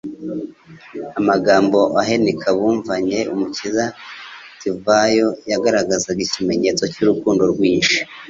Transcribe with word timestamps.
amagambo 1.19 1.79
ahenika 2.01 2.47
bumvanye 2.57 3.19
Umukiza 3.33 3.85
tvabo 4.59 5.27
yagaragazaga 5.51 6.19
ikimenyetso 6.27 6.83
cy'urukundo 6.93 7.43
rwinshi. 7.53 7.97